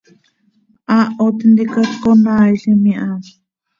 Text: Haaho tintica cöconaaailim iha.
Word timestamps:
Haaho 0.87 1.25
tintica 1.37 1.79
cöconaaailim 1.89 2.83
iha. 2.91 3.09